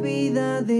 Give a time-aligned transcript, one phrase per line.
[0.00, 0.79] vida de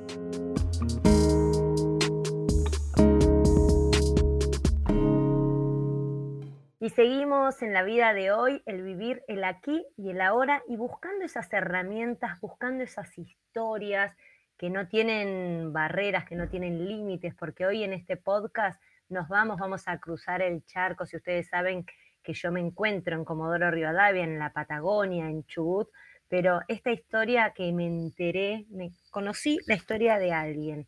[6.91, 11.23] Seguimos en la vida de hoy, el vivir el aquí y el ahora y buscando
[11.23, 14.15] esas herramientas, buscando esas historias
[14.57, 19.59] que no tienen barreras, que no tienen límites, porque hoy en este podcast nos vamos,
[19.59, 21.85] vamos a cruzar el charco, si ustedes saben
[22.21, 25.89] que yo me encuentro en Comodoro Rivadavia, en la Patagonia, en Chubut,
[26.27, 30.87] pero esta historia que me enteré, me conocí la historia de alguien.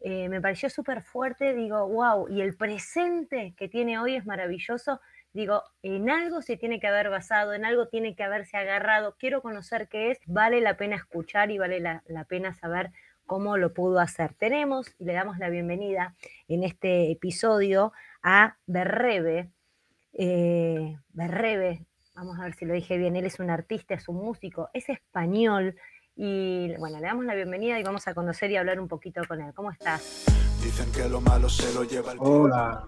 [0.00, 5.00] Eh, me pareció súper fuerte, digo, wow, y el presente que tiene hoy es maravilloso
[5.34, 9.42] digo, en algo se tiene que haber basado, en algo tiene que haberse agarrado, quiero
[9.42, 12.92] conocer qué es, vale la pena escuchar y vale la, pena saber
[13.26, 14.34] cómo lo pudo hacer.
[14.34, 16.14] Tenemos y le damos la bienvenida
[16.48, 19.50] en este episodio a Berrebe.
[20.12, 24.16] Eh, Berrebe, vamos a ver si lo dije bien, él es un artista, es un
[24.16, 25.74] músico, es español
[26.14, 29.40] y bueno, le damos la bienvenida y vamos a conocer y hablar un poquito con
[29.40, 29.52] él.
[29.52, 30.43] ¿Cómo estás?
[30.64, 32.84] Dicen que lo malo se lo lleva el Hola,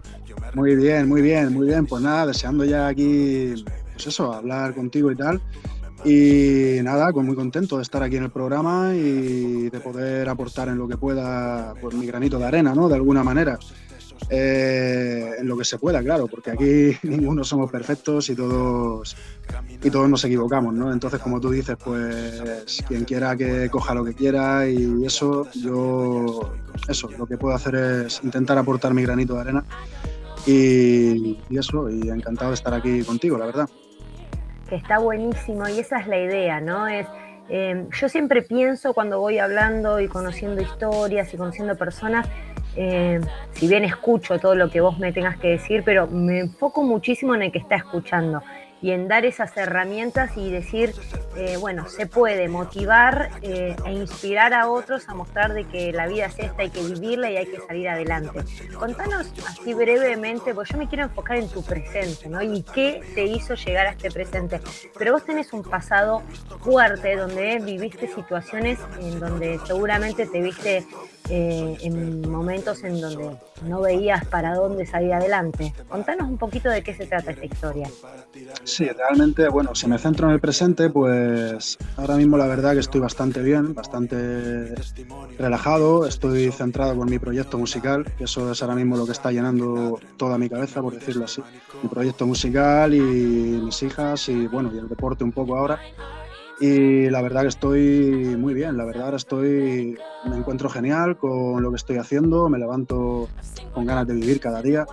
[0.55, 1.85] muy bien, muy bien, muy bien.
[1.85, 3.53] Pues nada, deseando ya aquí,
[3.93, 5.39] pues eso, hablar contigo y tal.
[6.03, 10.69] Y nada, pues muy contento de estar aquí en el programa y de poder aportar
[10.69, 12.89] en lo que pueda pues, mi granito de arena, ¿no?
[12.89, 13.59] De alguna manera.
[14.29, 19.15] Eh, en lo que se pueda, claro, porque aquí ninguno somos perfectos y todos
[19.81, 20.91] y todos nos equivocamos, ¿no?
[20.91, 26.53] Entonces, como tú dices, pues quien quiera que coja lo que quiera y eso, yo,
[26.89, 29.63] eso, lo que puedo hacer es intentar aportar mi granito de arena
[30.45, 33.69] y, eso, y encantado de estar aquí contigo, la verdad.
[34.67, 36.87] Que está buenísimo y esa es la idea, ¿no?
[36.87, 37.07] Es,
[37.49, 42.27] eh, yo siempre pienso cuando voy hablando y conociendo historias y conociendo personas,
[42.77, 43.19] eh,
[43.53, 47.33] si bien escucho todo lo que vos me tengas que decir, pero me enfoco muchísimo
[47.35, 48.41] en el que está escuchando
[48.81, 50.93] y en dar esas herramientas y decir,
[51.35, 56.07] eh, bueno, se puede motivar eh, e inspirar a otros a mostrar de que la
[56.07, 58.43] vida es esta, hay que vivirla y hay que salir adelante.
[58.77, 62.41] Contanos así brevemente, porque yo me quiero enfocar en tu presente, ¿no?
[62.41, 64.61] Y qué te hizo llegar a este presente.
[64.97, 66.21] Pero vos tenés un pasado
[66.61, 70.85] fuerte donde viviste situaciones en donde seguramente te viste
[71.29, 73.31] eh, en momentos en donde
[73.65, 75.73] no veías para dónde salir adelante.
[75.89, 77.89] Contanos un poquito de qué se trata esta historia.
[78.63, 82.79] Sí, realmente, bueno, si me centro en el presente, pues ahora mismo la verdad que
[82.79, 84.75] estoy bastante bien, bastante
[85.37, 89.31] relajado, estoy centrado con mi proyecto musical, que eso es ahora mismo lo que está
[89.31, 91.41] llenando toda mi cabeza, por decirlo así.
[91.81, 95.79] Mi proyecto musical y mis hijas y bueno, y el deporte un poco ahora.
[96.59, 99.97] Y la verdad que estoy muy bien, la verdad ahora estoy,
[100.27, 103.29] me encuentro genial con lo que estoy haciendo, me levanto
[103.73, 104.85] con ganas de vivir cada día.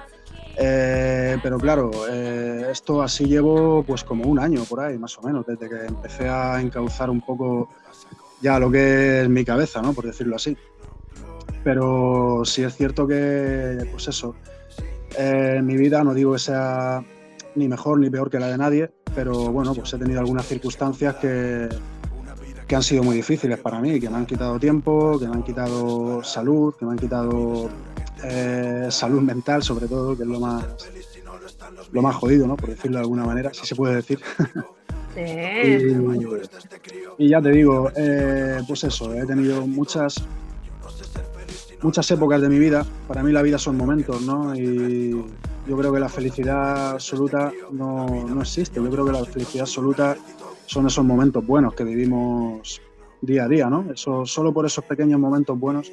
[0.57, 5.23] Eh, pero claro, eh, esto así llevo pues como un año por ahí, más o
[5.23, 7.71] menos, desde que empecé a encauzar un poco
[8.43, 9.95] ya lo que es mi cabeza, ¿no?
[9.95, 10.57] Por decirlo así.
[11.65, 14.37] Pero sí es cierto que, pues eso,
[15.19, 17.03] eh, mi vida no digo que sea
[17.55, 21.17] ni mejor ni peor que la de nadie, pero bueno, pues he tenido algunas circunstancias
[21.17, 21.69] que,
[22.67, 25.43] que han sido muy difíciles para mí, que me han quitado tiempo, que me han
[25.43, 27.71] quitado salud, que me han quitado
[28.25, 30.65] eh, salud mental sobre todo, que es lo más,
[31.93, 32.57] lo más jodido, ¿no?
[32.57, 34.21] Por decirlo de alguna manera, si se puede decir.
[35.15, 35.21] Sí.
[37.19, 40.25] y, y, ya te digo, eh, pues eso, he tenido muchas
[41.83, 42.85] muchas épocas de mi vida.
[43.09, 44.55] Para mí la vida son momentos, ¿no?
[44.55, 45.11] Y
[45.67, 48.83] yo creo que la felicidad absoluta no, no existe.
[48.83, 50.17] Yo creo que la felicidad absoluta
[50.67, 52.81] son esos momentos buenos que vivimos
[53.21, 53.91] día a día, ¿no?
[53.93, 55.91] Eso, solo por esos pequeños momentos buenos,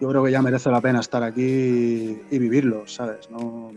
[0.00, 3.30] yo creo que ya merece la pena estar aquí y, y vivirlos, ¿sabes?
[3.30, 3.72] No,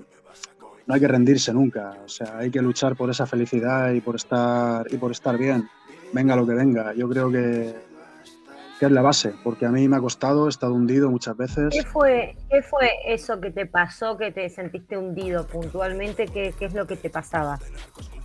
[0.86, 4.15] no hay que rendirse nunca, o sea, hay que luchar por esa felicidad y por
[4.15, 5.69] estar, y por estar bien,
[6.13, 6.94] venga lo que venga.
[6.94, 7.74] Yo creo que,
[8.81, 11.68] que es la base, porque a mí me ha costado, he estado hundido muchas veces.
[11.69, 16.25] ¿Qué fue, qué fue eso que te pasó, que te sentiste hundido puntualmente?
[16.25, 17.60] ¿Qué, ¿Qué es lo que te pasaba?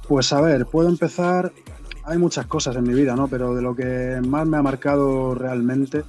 [0.09, 1.53] Pues a ver, puedo empezar,
[2.05, 3.29] hay muchas cosas en mi vida, ¿no?
[3.29, 6.05] Pero de lo que más me ha marcado realmente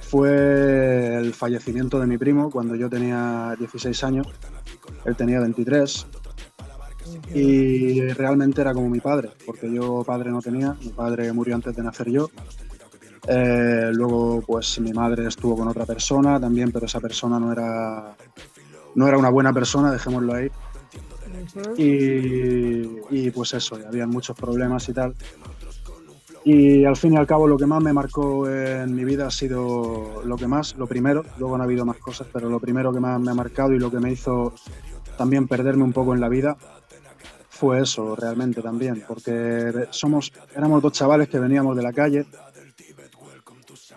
[0.00, 4.26] fue el fallecimiento de mi primo cuando yo tenía 16 años,
[5.04, 6.08] él tenía 23.
[7.36, 11.76] y realmente era como mi padre, porque yo padre no tenía, mi padre murió antes
[11.76, 12.30] de nacer yo.
[13.26, 18.16] Eh, luego, pues mi madre estuvo con otra persona también, pero esa persona no era,
[18.94, 20.50] no era una buena persona, dejémoslo ahí.
[21.76, 25.14] y, y, pues eso, había muchos problemas y tal.
[26.44, 29.30] Y al fin y al cabo lo que más me marcó en mi vida ha
[29.30, 33.00] sido lo que más, lo primero, luego han habido más cosas, pero lo primero que
[33.00, 34.54] más me ha marcado y lo que me hizo
[35.18, 36.56] también perderme un poco en la vida
[37.50, 42.24] fue eso realmente también, porque somos, éramos dos chavales que veníamos de la calle.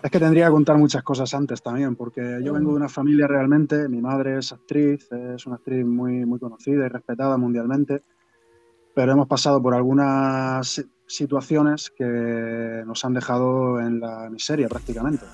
[0.04, 3.26] Es que tendría que contar muchas cosas antes también, porque yo vengo de una familia
[3.26, 8.02] realmente, mi madre es actriz, es una actriz muy, muy conocida y respetada mundialmente,
[8.94, 15.24] pero hemos pasado por algunas situaciones que nos han dejado en la miseria prácticamente.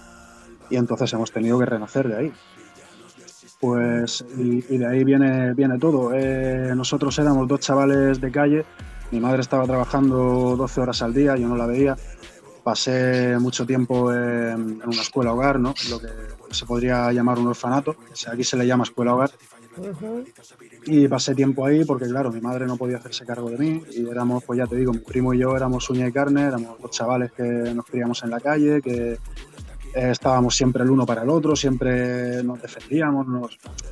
[0.70, 2.32] Y entonces hemos tenido que renacer de ahí.
[3.60, 6.12] Pues, y, de ahí viene, viene todo.
[6.14, 8.64] Eh, nosotros éramos dos chavales de calle,
[9.10, 11.96] mi madre estaba trabajando 12 horas al día, yo no la veía.
[12.62, 15.74] Pasé mucho tiempo en, una escuela hogar, ¿no?
[15.88, 16.08] lo que
[16.50, 17.96] se podría llamar un orfanato,
[18.30, 19.30] aquí se le llama escuela hogar.
[20.84, 24.08] Y pasé tiempo ahí porque, claro, mi madre no podía hacerse cargo de mí y
[24.08, 26.90] éramos, pues ya te digo, mi primo y yo éramos uña y carne, éramos dos
[26.90, 29.18] chavales que nos criamos en la calle, que eh,
[29.94, 33.26] estábamos siempre el uno para el otro, siempre nos defendíamos,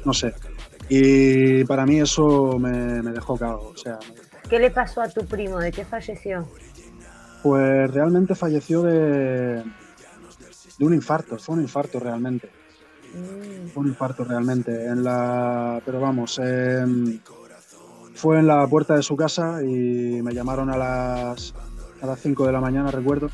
[0.05, 0.35] no sé.
[0.89, 3.69] Y para mí eso me, dejó cago.
[3.69, 3.99] O sea,
[4.49, 5.59] ¿Qué le pasó a tu primo?
[5.59, 6.49] ¿De qué falleció?
[7.43, 9.63] Pues realmente falleció de,
[10.79, 12.51] de un infarto, fue un infarto realmente.
[13.15, 13.69] Mm.
[13.69, 14.87] Fue un infarto realmente.
[14.87, 16.41] En la, pero vamos,
[18.15, 21.55] fue en la puerta de su casa y me llamaron a las,
[22.03, 23.31] a las 5 de la mañana, recuerdo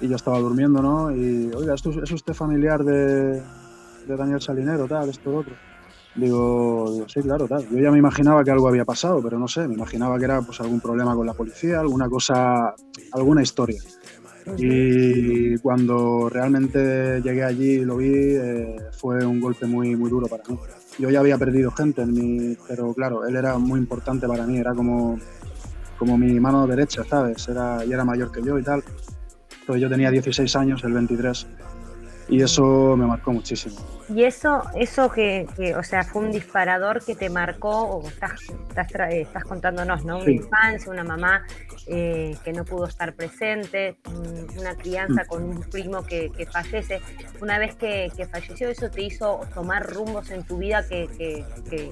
[0.00, 1.10] y yo estaba durmiendo, ¿no?
[1.10, 3.42] Y, oiga, ¿es usted familiar de,
[4.06, 5.54] Daniel Salinero, tal, esto, otro?
[6.14, 7.68] Digo, sí, claro, tal.
[7.68, 10.42] Yo ya me imaginaba que algo había pasado, pero no sé, me imaginaba que era
[10.42, 12.74] pues algún problema con la policía, alguna cosa,
[13.12, 13.80] alguna historia.
[14.58, 20.28] Y cuando realmente llegué allí y lo vi, eh, fue un golpe muy, muy duro
[20.28, 20.58] para mí.
[20.98, 24.58] Yo ya había perdido gente en mi, pero claro, él era muy importante para mí,
[24.58, 25.18] era como,
[25.98, 27.48] como mi mano derecha, ¿sabes?
[27.48, 28.84] Era, y era mayor que yo y tal
[29.68, 31.46] yo tenía 16 años, el 23,
[32.28, 33.76] y eso me marcó muchísimo.
[34.08, 38.40] Y eso, eso que, o sea, fue un disparador que te marcó, o estás,
[39.10, 40.18] estás, contándonos, ¿no?
[40.18, 41.42] Una infancia, una mamá
[41.86, 43.96] eh, que no pudo estar presente,
[44.58, 45.26] una crianza mm.
[45.26, 47.00] con un primo que, fallece.
[47.40, 51.44] Una vez que, falleció, ¿eso te hizo tomar rumbos en tu vida que,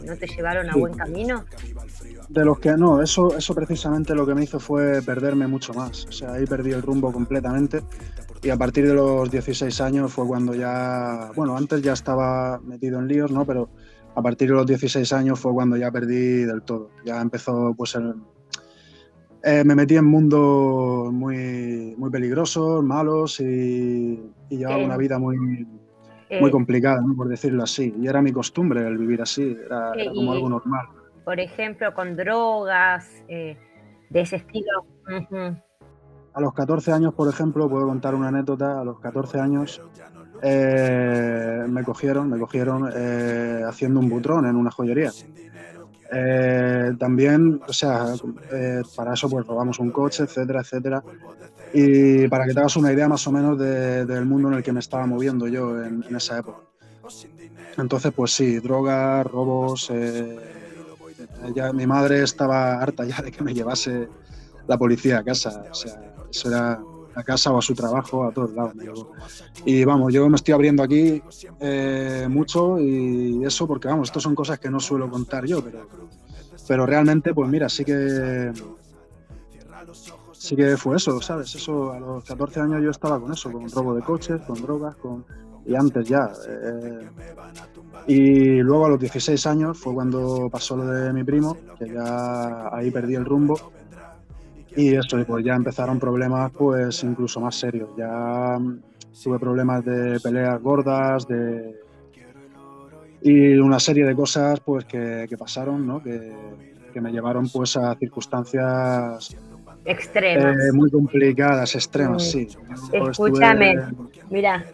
[0.05, 1.45] no te llevaron a buen camino?
[2.29, 6.07] De los que no, eso, eso precisamente lo que me hizo fue perderme mucho más.
[6.07, 7.83] O sea, ahí perdí el rumbo completamente
[8.43, 12.99] y a partir de los 16 años fue cuando ya, bueno, antes ya estaba metido
[12.99, 13.47] en líos, ¿no?
[13.47, 13.71] Pero
[14.15, 16.91] a partir de los 16 años fue cuando ya perdí del todo.
[17.05, 18.15] Ya empezó, pues, el,
[19.45, 25.67] eh, me metí en mundos muy, muy peligrosos, malos y, llevaba una vida muy, muy
[26.29, 26.51] eh.
[26.51, 27.15] complicada, ¿no?
[27.15, 27.95] por decirlo así.
[28.01, 30.87] Y era mi costumbre el vivir así, era, como algo normal.
[31.25, 33.57] Por ejemplo, con drogas, eh,
[34.11, 34.85] de ese estilo.
[36.35, 38.81] A los 14 años, por ejemplo, puedo contar una anécdota.
[38.81, 39.83] A los 14 años
[40.43, 45.13] eh, me cogieron, me cogieron eh, haciendo un butrón en una joyería.
[46.15, 48.07] Eh, también, o sea,
[48.97, 51.03] para eso pues robamos un coche, etcétera, etcétera.
[51.75, 54.73] Y para que te hagas una idea más o menos del mundo en el que
[54.73, 56.59] me estaba moviendo yo en, esa época.
[57.79, 59.91] Entonces, pues sí, drogas, robos.
[61.55, 64.09] ya, mi madre estaba harta ya de que me llevase
[64.67, 65.65] la policía a casa.
[65.71, 66.01] O sea,
[66.31, 66.81] eso era
[67.15, 68.75] a casa o a su trabajo, a todos lados.
[69.65, 71.23] Y vamos, yo me estoy abriendo aquí
[71.61, 75.87] eh, mucho y eso porque, vamos, esto son cosas que no suelo contar yo, pero,
[76.67, 78.53] pero realmente, pues mira, sí que
[80.33, 81.55] sí que fue eso, ¿sabes?
[81.55, 84.97] Eso a los 14 años yo estaba con eso, con robo de coches, con drogas,
[84.97, 85.25] con
[85.65, 86.33] y antes ya.
[86.49, 87.09] Eh,
[88.09, 92.75] y luego a los 16 años fue cuando pasó lo de mi primo, que ya
[92.75, 93.55] ahí perdí el rumbo
[94.77, 97.91] y eso, pues ya empezaron problemas pues incluso más serios.
[97.97, 98.81] Ya mm,
[99.23, 101.81] tuve problemas de peleas gordas, de
[103.25, 106.03] y una serie de cosas pues que, pasaron, ¿no?
[106.03, 106.33] Que,
[107.01, 109.35] me llevaron pues a circunstancias
[109.85, 110.57] extremas.
[110.57, 112.49] Eh, muy complicadas, extremas, sí.
[112.93, 113.77] Escúchame,
[114.29, 114.65] mira,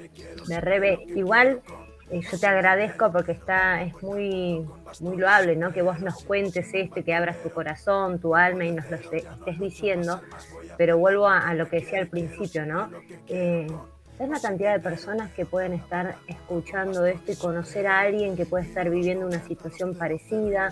[0.48, 0.98] me rebe.
[1.14, 1.60] Igual
[2.10, 4.66] yo te agradezco porque está, es muy,
[5.00, 5.72] muy loable, ¿no?
[5.72, 9.24] Que vos nos cuentes esto, que abras tu corazón, tu alma y nos lo estés
[9.58, 10.20] diciendo.
[10.76, 12.90] Pero vuelvo a, lo que decía al principio, ¿no?
[13.28, 13.66] Eh,
[14.18, 18.46] es la cantidad de personas que pueden estar escuchando esto y conocer a alguien que
[18.46, 20.70] puede estar viviendo una situación parecida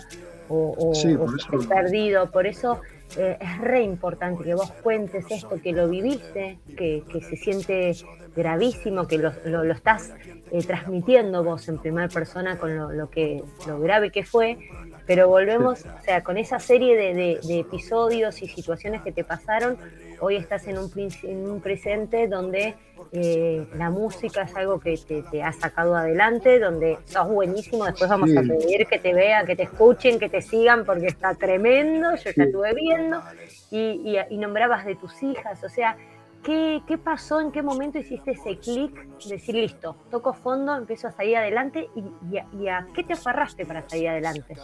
[0.49, 2.29] o, o- Sí, o por que eso- estés perdido.
[2.31, 2.81] Por eso
[3.15, 7.93] eh, es re importante que vos cuentes esto, que lo viviste, que, que se siente
[8.37, 10.13] gravísimo, que lo, lo- lo estás
[10.51, 14.57] eh, transmitiendo vos en primera persona con lo, lo que, lo grave que fue.
[15.05, 19.23] Pero volvemos, o sea, con esa serie de, de- de episodios y situaciones que te
[19.23, 19.77] pasaron,
[20.19, 20.91] hoy estás en un,
[21.23, 22.75] en un presente donde
[23.13, 28.09] eh, la música es algo que te, te ha sacado adelante, donde sos buenísimo, después
[28.09, 32.11] vamos a pedir que te vean, que te escuchen, que te sigan, porque está tremendo,
[32.15, 32.41] yo ya Sí.
[32.41, 33.21] estuve viendo,
[33.71, 35.95] y, y- y nombrabas de tus hijas, o sea,
[36.43, 38.91] ¿qué, qué pasó, en qué momento hiciste ese clic,
[39.27, 43.13] decir, listo, toco fondo, empiezo a salir adelante, y, y a, y a qué te
[43.13, 44.55] aferraste para salir adelante?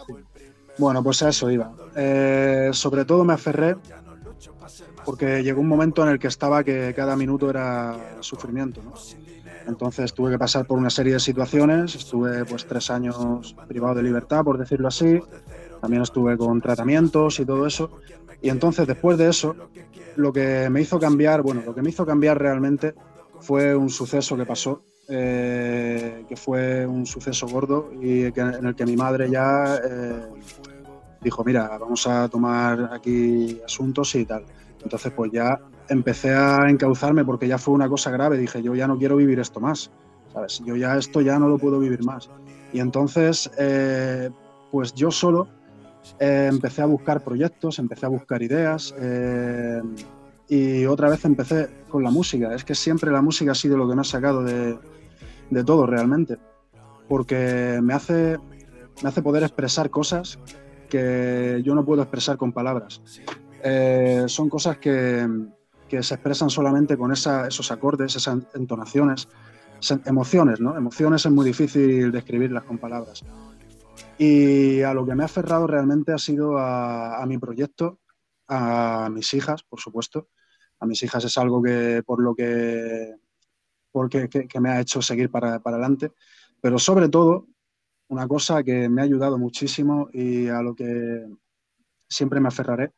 [0.78, 1.72] Bueno, pues a eso iba.
[1.94, 3.76] Eh, sobre todo me aferré
[5.04, 8.82] porque llegó un momento en el que estaba que cada minuto era sufrimiento.
[8.82, 8.94] ¿no?
[9.66, 11.94] Entonces tuve que pasar por una serie de situaciones.
[11.94, 15.20] Estuve pues tres años privado de libertad, por decirlo así.
[15.80, 17.90] También estuve con tratamientos y todo eso.
[18.40, 19.54] Y entonces después de eso,
[20.16, 22.94] lo que me hizo cambiar, bueno, lo que me hizo cambiar realmente
[23.40, 28.74] fue un suceso que pasó, eh, que fue un suceso gordo y que- en el
[28.74, 30.22] que mi madre ya eh,
[31.22, 34.44] dijo, mira, vamos a tomar aquí asuntos y tal.
[34.82, 38.86] Entonces pues ya empecé a encauzarme porque ya fue una cosa grave, dije, yo ya
[38.86, 39.90] no quiero vivir esto más,
[40.32, 40.60] ¿sabes?
[40.64, 42.30] Yo ya esto ya no lo puedo vivir más.
[42.72, 44.30] Y entonces, eh,
[44.70, 45.48] pues yo solo
[46.18, 49.80] eh, empecé a buscar proyectos, empecé a buscar ideas eh,
[50.48, 52.54] y otra vez empecé con la música.
[52.54, 54.78] Es que siempre la música ha sido lo que me ha sacado de,
[55.50, 56.36] de todo realmente,
[57.08, 58.38] porque me hace,
[59.02, 60.38] me hace poder expresar cosas
[60.88, 63.02] que yo no puedo expresar con palabras.
[63.62, 65.26] Eh, son cosas que,
[65.88, 69.26] que se expresan solamente con esa- esos acordes, esas entonaciones,
[70.06, 70.76] emociones, ¿no?
[70.76, 73.24] Emociones es muy difícil describirlas con palabras.
[74.18, 78.00] Y a lo que me ha aferrado realmente ha sido a, a mi proyecto,
[78.48, 80.28] a mis hijas, por supuesto.
[80.80, 83.14] A mis hijas es algo que por lo que,
[83.90, 86.12] porque, que, que me ha hecho seguir para, adelante.
[86.60, 87.46] Pero sobre todo,
[88.08, 91.26] una cosa que me ha ayudado muchísimo y a lo que
[92.08, 92.92] siempre me aferraré,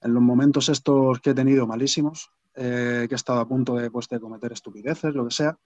[0.00, 3.90] en los momentos estos que he tenido malísimos, eh, que he estado a punto de,
[3.90, 5.58] pues, de cometer estupideces, lo que sea.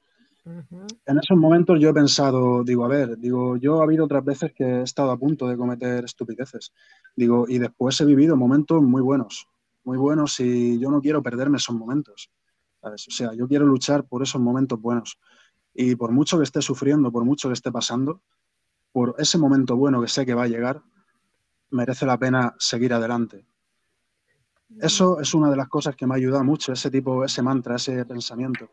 [0.46, 4.52] En esos momentos yo he pensado, digo, a ver, digo, yo ha habido otras veces
[4.52, 6.72] que he estado a punto de cometer estupideces,
[7.16, 9.48] digo, y después he vivido momentos muy buenos,
[9.82, 12.30] muy buenos y yo no quiero perderme esos momentos,
[12.80, 13.08] ¿sabes?
[13.08, 15.18] O sea, yo quiero luchar por esos momentos buenos
[15.74, 18.22] y por mucho que esté sufriendo, por mucho que esté pasando,
[18.92, 20.80] por ese momento bueno que sé que va a llegar,
[21.70, 23.44] merece la pena seguir adelante.
[24.80, 27.76] Eso es una de las cosas que me ha ayudado mucho, ese tipo, ese mantra,
[27.76, 28.70] ese pensamiento.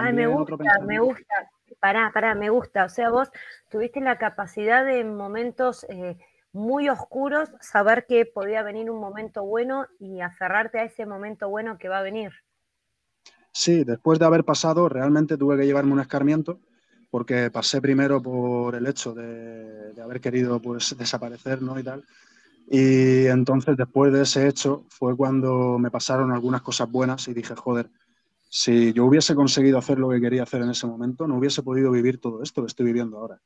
[0.00, 1.50] Ay, me gusta, me gusta.
[1.78, 2.84] Pará, pará, me gusta.
[2.84, 3.30] O sea, vos
[3.68, 6.16] tuviste la capacidad de en momentos eh,
[6.52, 11.78] muy oscuros saber que podía venir un momento bueno y aferrarte a ese momento bueno
[11.78, 12.32] que va a venir.
[13.52, 16.60] Sí, después de haber pasado, realmente tuve que llevarme un escarmiento
[17.10, 21.78] porque pasé primero por el hecho de, de haber querido pues, desaparecer ¿no?
[21.78, 22.04] y tal.
[22.68, 27.56] Y entonces después de ese hecho fue cuando me pasaron algunas cosas buenas y dije,
[27.56, 27.90] joder,
[28.50, 31.92] si yo hubiese conseguido hacer lo que quería hacer en ese momento, no hubiese podido
[31.92, 33.40] vivir todo esto que estoy viviendo ahora.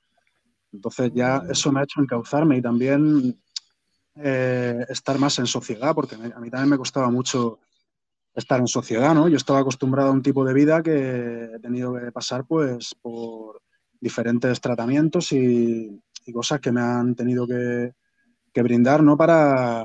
[0.73, 3.41] Entonces ya eso me ha hecho encauzarme y también
[4.17, 7.61] eh, estar más en sociedad, porque me- a mí también me costaba mucho
[8.35, 9.29] estar en sociedad, ¿no?
[9.29, 13.63] Yo estaba acostumbrado a un tipo de vida que he tenido que pasar pues por
[14.01, 17.93] diferentes tratamientos y, y cosas que me han tenido que,
[18.53, 19.17] que brindar, ¿no?
[19.17, 19.85] Para,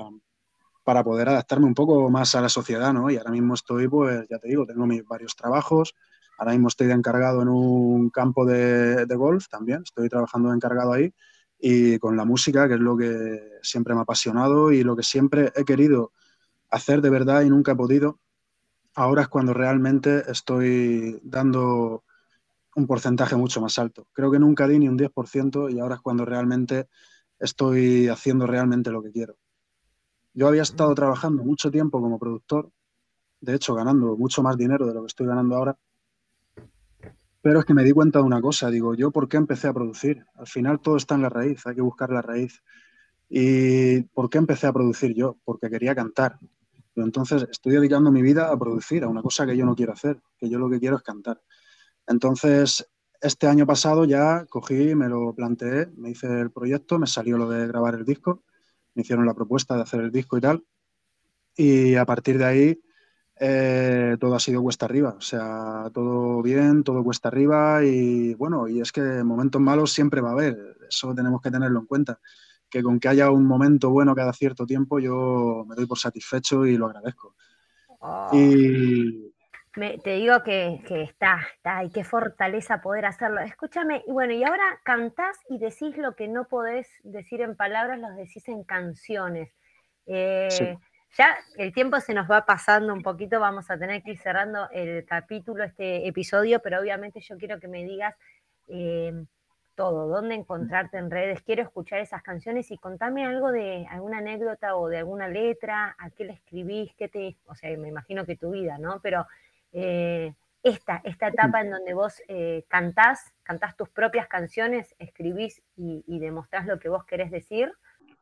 [0.89, 3.11] para poder adaptarme un poco más a la sociedad, ¿no?
[3.11, 5.93] Y ahora mismo estoy, pues, ya te digo, tengo varios trabajos,
[6.39, 10.55] ahora mismo estoy de encargado en un campo de, de golf también, estoy trabajando de
[10.55, 11.13] encargado ahí
[11.59, 15.03] y con la música, que es lo que siempre me ha apasionado y lo que
[15.03, 16.11] siempre he querido
[16.71, 18.19] hacer de verdad y nunca he podido,
[18.95, 22.03] ahora es cuando realmente estoy dando
[22.75, 24.07] un porcentaje mucho más alto.
[24.11, 26.87] Creo que nunca di ni un 10% y ahora es cuando realmente
[27.37, 29.37] estoy haciendo realmente lo que quiero.
[30.39, 32.71] Yo había estado trabajando mucho tiempo como productor,
[33.41, 35.77] de hecho ganando mucho más dinero de lo que estoy ganando ahora,
[37.41, 39.73] pero es que me di cuenta de una cosa, digo, yo por qué empecé a
[39.73, 40.25] producir.
[40.35, 42.63] Al final todo está en la raíz, hay que buscar la raíz.
[43.27, 45.35] ¿Y por qué empecé a producir yo?
[45.43, 46.39] Porque quería cantar.
[46.93, 49.91] Pero entonces estoy dedicando mi vida a producir, a una cosa que yo no quiero
[49.91, 51.41] hacer, que yo lo que quiero es cantar.
[52.07, 57.37] Entonces, este año pasado ya cogí, me lo planteé, me hice el proyecto, me salió
[57.37, 58.43] lo de grabar el disco,
[58.95, 60.63] me hicieron la propuesta de hacer el disco y tal.
[61.55, 62.81] Y a partir de ahí
[63.39, 68.67] eh, todo ha sido cuesta arriba, o sea, todo bien, todo cuesta arriba y bueno,
[68.67, 72.19] y es que momentos malos siempre va a haber, eso tenemos que tenerlo en cuenta.
[72.69, 76.65] que con que haya un momento bueno cada cierto tiempo, yo me doy por satisfecho
[76.65, 77.35] y lo agradezco.
[77.99, 78.29] Oh.
[78.33, 79.28] Y
[79.75, 83.39] Me- te digo que, que está, está, y qué fortaleza poder hacerlo.
[83.41, 87.99] Escúchame, y bueno, y ahora cantás y decís lo que no podés decir en palabras,
[87.99, 89.49] los decís en canciones.
[90.05, 90.65] Eh, Sí.
[91.17, 94.69] Ya el tiempo se nos va pasando un poquito, vamos a tener que ir cerrando
[94.71, 98.15] el capítulo, este episodio, pero obviamente yo quiero que me digas
[98.67, 99.25] eh,
[99.75, 104.75] todo, dónde encontrarte en redes, quiero escuchar esas canciones y contame algo de alguna anécdota
[104.75, 108.35] o de alguna letra, a qué le escribís, qué te, o sea, me imagino que
[108.35, 108.99] tu vida, ¿no?
[109.01, 109.25] Pero
[109.71, 110.33] eh,
[110.63, 116.19] esta, esta etapa en donde vos eh, cantás, cantás tus propias canciones, escribís y, y
[116.19, 117.71] demostrás lo que vos querés decir.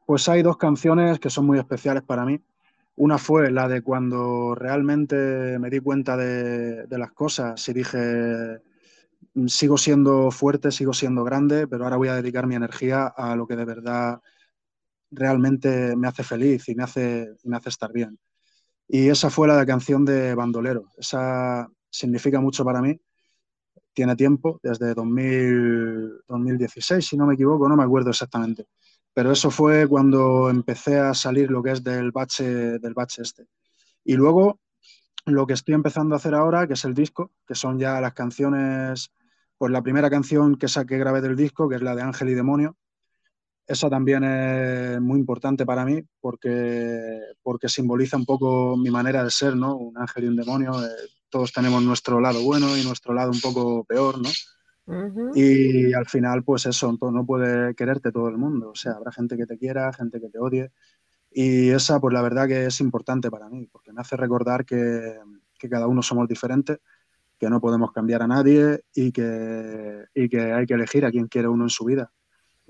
[0.06, 2.40] Pues hay dos canciones que son muy especiales para mí.
[2.96, 5.16] Una fue la de cuando realmente
[5.60, 8.60] me di cuenta de, de las cosas y dije,
[9.34, 13.36] "Mm, sigo siendo fuerte, sigo siendo grande, pero ahora voy a dedicar mi energía a
[13.36, 14.22] lo que de verdad
[15.12, 18.18] realmente me hace feliz y me hace, me hace estar bien.
[18.88, 20.92] Y esa fue la canción de Bandolero.
[20.98, 23.00] Esa significa mucho para mí.
[23.94, 28.68] Tiene tiempo, desde 2000 2016, si no me equivoco, no me acuerdo exactamente
[29.18, 33.48] pero eso fue cuando empecé a salir lo que es del bache, del bache este.
[34.06, 34.60] Y luego
[35.26, 38.14] lo que estoy empezando a hacer ahora, que es el disco, que son ya las
[38.14, 39.12] canciones,
[39.58, 42.36] pues la primera canción que saqué grabé del disco, que es la de Ángel y
[42.36, 42.78] Demonio,
[43.68, 49.30] esa también es muy importante para mí porque, porque simboliza un poco mi manera de
[49.32, 49.76] ser, ¿no?
[49.78, 50.88] Un ángel y un demonio, eh,
[51.30, 54.30] todos tenemos nuestro lado bueno y nuestro lado un poco peor, ¿no?
[55.34, 58.70] Y al final, pues eso, to- no puede quererte todo el mundo.
[58.72, 60.72] O sea, habrá gente que te quiera, gente que te odie.
[61.32, 65.20] Y esa, pues la verdad que es importante para mí, porque me hace recordar que,
[65.60, 66.80] que cada uno somos diferentes,
[67.40, 71.28] que no podemos cambiar a nadie y que, y que hay que elegir a quien
[71.28, 72.12] quiere uno en su vida.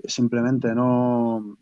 [0.04, 1.58] Simplemente no,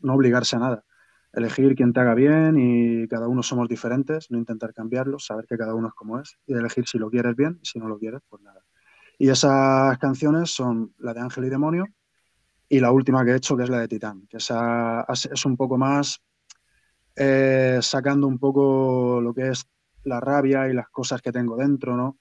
[0.00, 0.84] no obligarse a nada.
[1.32, 5.58] Elegir quien te haga bien y cada uno somos diferentes, no intentar cambiarlos, saber que
[5.58, 7.98] cada uno es como es y elegir si lo quieres bien y si no lo
[7.98, 8.62] quieres, pues nada.
[9.18, 11.86] Y esas canciones son la de Ángel y Demonio
[12.68, 15.56] y la última que he hecho, que es la de Titán, que esa es un
[15.56, 16.22] poco más
[17.16, 19.66] eh, sacando un poco lo que es
[20.04, 22.18] la rabia y las cosas que tengo dentro, ¿no?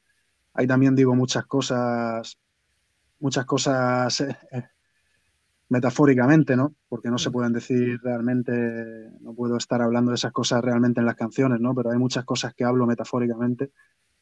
[0.53, 2.39] Ahí también digo muchas cosas,
[3.19, 4.63] muchas cosas eh, eh,
[5.69, 6.75] metafóricamente, ¿no?
[6.87, 8.51] Porque no se pueden decir realmente,
[9.19, 11.75] no puedo estar hablando de esas cosas realmente en las canciones, ¿no?
[11.75, 13.71] Pero hay muchas cosas que hablo metafóricamente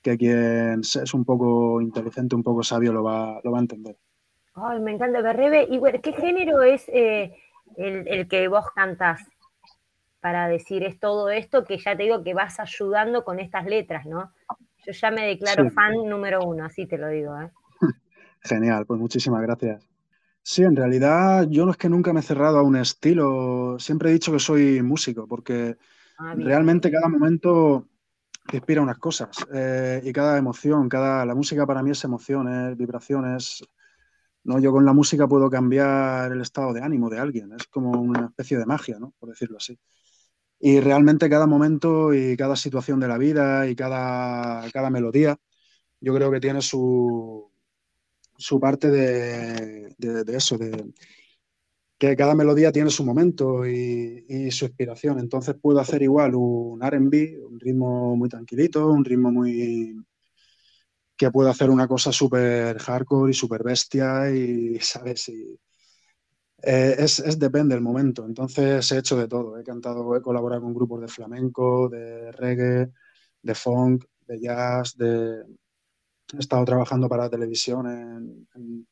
[0.02, 3.98] que quien es un poco inteligente, un poco sabio lo va, lo va a entender.
[4.54, 5.68] Ay, me encanta Berrebe.
[5.70, 7.36] Y ¿qué género es eh,
[7.76, 9.22] el, el que vos cantás?
[10.22, 14.06] Para decir, es todo esto que ya te digo que vas ayudando con estas letras,
[14.06, 14.32] ¿no?
[14.86, 15.70] Yo ya me declaro Sí.
[15.72, 17.50] fan número uno, así te lo digo, ¿eh?
[18.42, 19.84] Genial, pues muchísimas gracias.
[20.48, 24.10] Sí, en realidad yo no es que nunca me he cerrado a un estilo, siempre
[24.10, 25.76] he dicho que soy músico, porque
[26.18, 27.90] Ah, realmente cada momento
[28.48, 32.78] te inspira unas cosas eh, y cada emoción, cada, la música para mí es emociones,
[32.78, 33.64] vibraciones.
[34.44, 34.60] ¿no?
[34.60, 38.28] Yo con la música puedo cambiar el estado de ánimo de alguien, es como una
[38.28, 39.14] especie de magia, ¿no?
[39.20, 39.78] por decirlo así.
[40.60, 45.38] Y realmente cada momento y cada situación de la vida y cada, cada melodía,
[46.00, 47.52] yo creo que tiene su,
[48.38, 49.96] su parte de,
[50.28, 50.94] eso, de
[51.98, 55.20] que cada melodía tiene su momento y, su inspiración.
[55.20, 59.96] Entonces puedo hacer igual un RB, un ritmo muy tranquilito, un ritmo muy
[61.18, 65.30] que puedo hacer una cosa súper hardcore y súper bestia y, ¿sabes?
[65.30, 65.58] Y,
[66.64, 68.26] eh, es, es depende del momento.
[68.26, 69.58] Entonces he hecho de todo.
[69.58, 72.92] He cantado, he colaborado con grupos de flamenco, de reggae,
[73.42, 75.44] de funk, de jazz, de...
[76.34, 78.88] He estado trabajando para televisión en, en,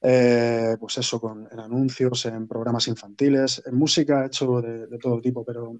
[0.00, 4.98] eh, pues eso, con, en anuncios, en programas infantiles, en música he hecho de, de,
[4.98, 5.78] todo tipo, pero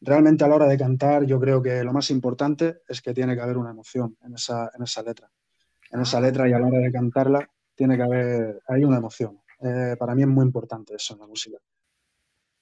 [0.00, 3.34] realmente a la hora de cantar yo creo que lo más importante es que tiene
[3.34, 5.30] que haber una emoción en esa, en esa letra.
[5.90, 9.42] En esa letra y a la hora de cantarla tiene que haber, hay una emoción.
[9.60, 11.58] Eh, para mí es muy importante eso en la música.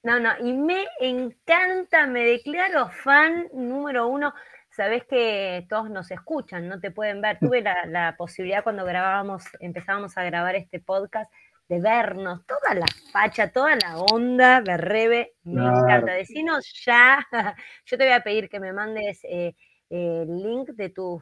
[0.03, 4.33] No, no, y me encanta, me declaro fan número uno.
[4.71, 7.37] Sabés que todos nos escuchan, no te pueden ver.
[7.39, 11.29] Tuve la, la, posibilidad cuando grabábamos, empezábamos a grabar este podcast,
[11.71, 15.79] de vernos, toda la facha, toda la onda, Berrebe, me claro.
[15.79, 16.13] encanta.
[16.13, 17.25] Decinos ya,
[17.85, 19.55] yo te voy a pedir que me mandes eh,
[19.89, 21.21] el link de tus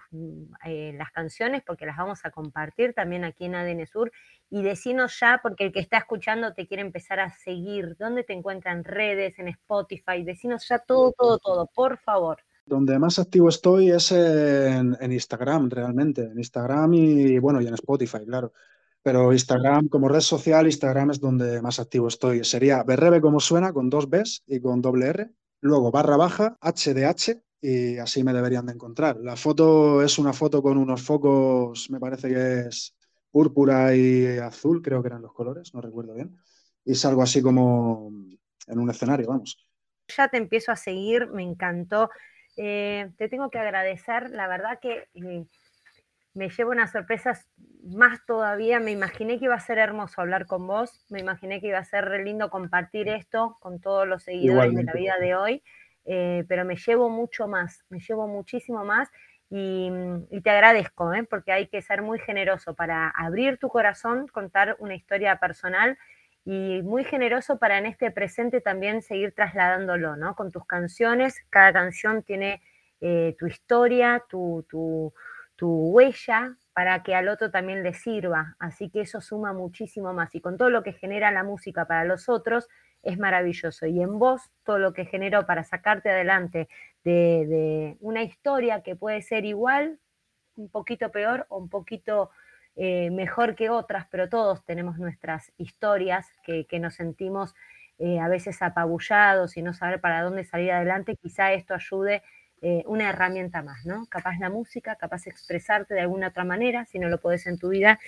[0.65, 4.11] eh, las canciones, porque las vamos a compartir también aquí en ADN Sur.
[4.49, 7.95] Y decinos ya, porque el que está escuchando te quiere empezar a seguir.
[7.97, 10.23] ¿Dónde te encuentran redes, en Spotify?
[10.23, 12.43] Decinos ya todo, todo, todo, por favor.
[12.69, 16.21] Donde más activo estoy es en, Instagram, realmente.
[16.21, 18.53] En Instagram y, bueno, y en Spotify, claro.
[19.01, 22.43] Pero Instagram, como red social, Instagram es donde más activo estoy.
[22.43, 25.31] Sería Berrebe como suena, con dos Bs y con doble R.
[25.61, 29.17] Luego barra baja, HDH, y así me deberían de encontrar.
[29.17, 32.95] La foto es una foto con unos focos, me parece que es
[33.31, 36.37] púrpura y azul, creo que eran los colores, no recuerdo bien.
[36.85, 38.11] Y es algo así como
[38.67, 39.57] en un escenario, vamos.
[40.15, 42.09] Ya te empiezo a seguir, me encantó.
[42.61, 45.45] Eh, te tengo que agradecer, la verdad que eh,
[46.33, 47.47] me llevo unas sorpresas
[47.83, 48.81] más todavía.
[48.81, 51.85] Me imaginé que iba a ser hermoso hablar con vos, me imaginé que iba a
[51.85, 55.63] ser re lindo compartir esto con todos los seguidores de la vida de hoy,
[56.03, 59.09] eh, pero me llevo mucho más, me llevo muchísimo más
[59.49, 59.89] y,
[60.43, 61.23] te agradezco, ¿eh?
[61.23, 65.97] porque hay que ser muy generoso para abrir tu corazón, contar una historia personal
[66.45, 70.35] y muy generoso para en este presente también seguir trasladándolo, ¿no?
[70.35, 72.61] Con tus canciones, cada canción tiene
[73.01, 75.13] eh, tu historia, tu, tu
[75.59, 78.55] tu huella para que al otro también le sirva.
[78.59, 80.33] Así que eso suma muchísimo más.
[80.33, 82.69] Y con todo lo que genera la música para los otros,
[83.03, 83.85] es maravilloso.
[83.85, 86.69] Y en vos, todo lo que generó para sacarte adelante
[87.03, 89.99] de, una historia que puede ser igual,
[90.55, 92.31] un poquito peor o un poquito
[92.81, 97.53] eh, mejor que otras, pero todos tenemos nuestras historias que, nos sentimos
[97.97, 101.17] eh, a veces apabullados y no saber para dónde salir adelante.
[101.17, 102.23] Quizá esto ayude
[102.61, 104.05] eh, una herramienta más, ¿no?
[104.05, 107.67] Capaz la música, capaz expresarte de alguna otra manera, si no lo puedes en tu
[107.67, 107.99] vida,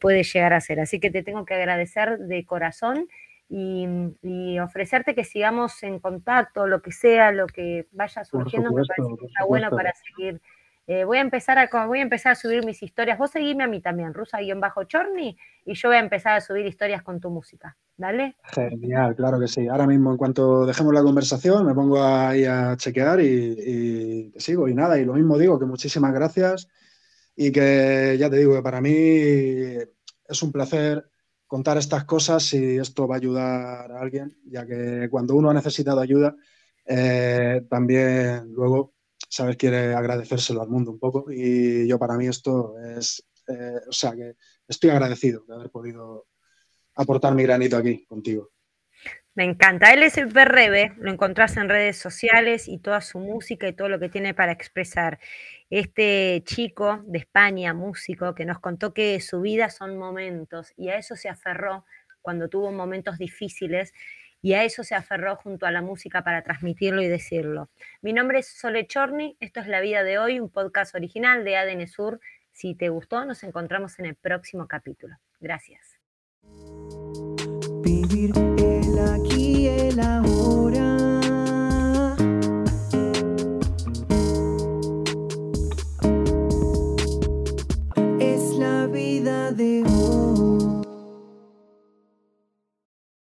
[0.00, 0.78] puede llegar a ser.
[0.78, 3.08] Así que te tengo que agradecer de corazón
[3.48, 9.16] y, ofrecerte que sigamos en contacto, lo que sea, lo que vaya surgiendo, me parece
[9.18, 10.40] que está bueno para seguir.
[10.88, 13.18] Eh, voy, a empezar a, voy a empezar a subir mis historias.
[13.18, 17.20] Vos seguime a mí también, rusa-chorni, y yo voy a empezar a subir historias con
[17.20, 17.76] tu música.
[17.96, 18.36] ¿Dale?
[18.44, 19.66] Genial, claro que sí.
[19.68, 24.68] Ahora mismo, en cuanto dejemos la conversación, me pongo ahí a chequear y, te sigo.
[24.68, 26.68] Y nada, y lo mismo digo, que muchísimas gracias
[27.34, 31.08] y que ya te digo que para mí es un placer
[31.46, 35.54] contar estas cosas y esto va a ayudar a alguien, ya que cuando uno ha
[35.54, 36.34] necesitado ayuda,
[36.84, 38.94] eh, también luego,
[39.36, 41.26] sabes, quiere agradecérselo al mundo un poco.
[41.30, 44.34] Y yo para mí esto es, eh, o sea, que
[44.66, 46.26] estoy agradecido de haber podido
[46.94, 48.50] aportar mi granito aquí contigo.
[49.34, 49.92] Me encanta.
[49.92, 53.90] Él es el Perrebe, lo encontrás en redes sociales y toda su música y todo
[53.90, 55.18] lo que tiene para expresar.
[55.68, 60.96] Este chico de España, músico, que nos contó que su vida son momentos y a
[60.96, 61.84] eso se aferró
[62.22, 63.92] cuando tuvo momentos difíciles
[64.42, 67.68] y a eso se aferró junto a la música para transmitirlo y decirlo.
[68.02, 71.56] Mi nombre es Sole Chorni, esto es La Vida de Hoy, un podcast original de
[71.56, 72.20] ADN Sur.
[72.52, 75.16] Si te gustó, nos encontramos en el próximo capítulo.
[75.40, 75.98] Gracias
[77.82, 79.68] vivir el aquí